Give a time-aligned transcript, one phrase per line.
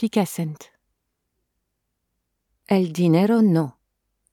[0.00, 0.72] Picassent.
[2.66, 3.78] El dinero no.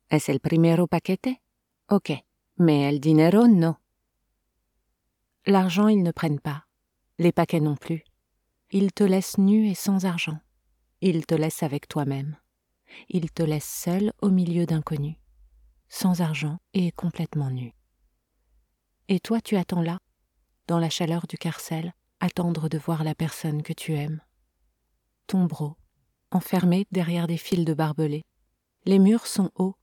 [0.08, 1.42] ¿Es el primero paquete?
[1.90, 2.12] Ok,
[2.55, 3.81] mais el dinero no.
[5.45, 6.67] L'argent, ils ne prennent pas.
[7.19, 8.05] Les paquets non plus.
[8.71, 10.39] Ils te laissent nu et sans argent.
[11.01, 12.38] Ils te laissent avec toi-même.
[13.09, 15.18] Ils te laissent seul au milieu d'inconnus,
[15.89, 17.73] sans argent et complètement nu.
[19.09, 19.99] Et toi, tu attends là,
[20.68, 24.21] dans la chaleur du carcel, attendre de voir la personne que tu aimes.
[25.28, 25.75] Ton bro,
[26.32, 28.24] enfermé derrière des fils de barbelés.
[28.86, 29.75] Les murs sont hauts,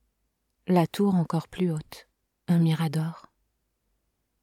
[0.67, 2.09] la tour encore plus haute,
[2.49, 3.27] un mirador.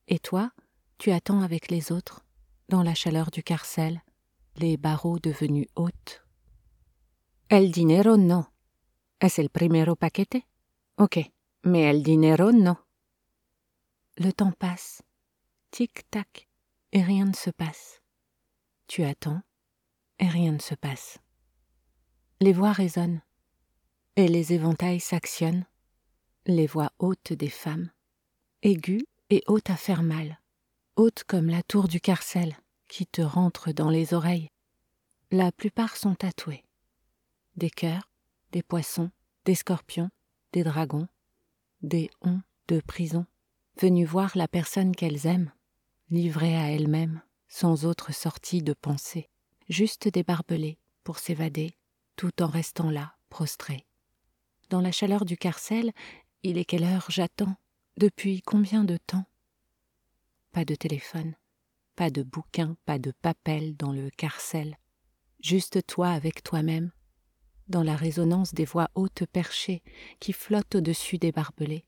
[0.07, 0.51] Et toi,
[0.99, 2.23] tu attends avec les autres,
[2.69, 4.03] dans la chaleur du carcel,
[4.57, 6.21] les barreaux devenus hautes.
[7.49, 8.53] El dinero no.
[9.19, 10.47] ¿Es el primero paquete?
[10.97, 11.17] Ok,
[11.63, 12.77] mais el dinero no.
[14.17, 15.01] Le temps passe,
[15.71, 16.47] tic-tac,
[16.91, 18.01] et rien ne se passe.
[18.87, 19.41] Tu attends,
[20.21, 21.19] et rien ne se passe.
[22.39, 23.21] Les voix résonnent,
[24.15, 25.65] et les éventails s'actionnent,
[26.45, 27.91] les voix hautes des femmes,
[28.61, 30.39] aiguës et hautes à faire mal,
[30.95, 32.55] hautes comme la tour du carcel
[32.87, 34.49] qui te rentre dans les oreilles.
[35.31, 36.63] La plupart sont tatouées.
[37.55, 38.09] Des cœurs,
[38.51, 39.11] des poissons,
[39.45, 40.09] des scorpions,
[40.51, 41.07] des dragons,
[41.81, 43.25] des onds de prison,
[43.79, 45.51] venus voir la personne qu'elles aiment,
[46.09, 49.30] livrée à elles-mêmes, sans autre sortie de pensée,
[49.71, 51.73] juste des barbelés pour s'évader,
[52.17, 53.85] tout en restant là, prostrés.
[54.69, 55.93] Dans la chaleur du carcel,
[56.43, 57.55] il est quelle heure j'attends?
[57.95, 59.25] Depuis combien de temps?
[60.51, 61.35] Pas de téléphone,
[61.95, 64.77] pas de bouquin, pas de papel dans le carcel,
[65.41, 66.91] juste toi avec toi-même,
[67.69, 69.83] dans la résonance des voix hautes perchées
[70.19, 71.85] qui flottent au-dessus des barbelés.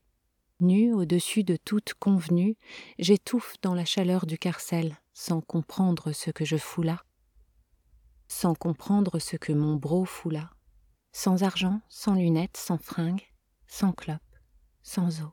[0.60, 2.56] Nu au-dessus de toute convenue,
[2.98, 7.04] j'étouffe dans la chaleur du carcel, sans comprendre ce que je fous là,
[8.28, 10.50] sans comprendre ce que mon bro fout là,
[11.12, 13.22] sans argent, sans lunettes, sans fringues,
[13.66, 14.20] sans clope,
[14.82, 15.32] sans eau.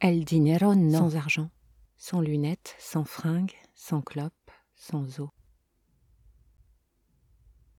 [0.00, 0.98] El dinero no.
[0.98, 1.50] Sans argent,
[1.96, 5.30] sans lunettes, sans fringues, sans clope, sans eau.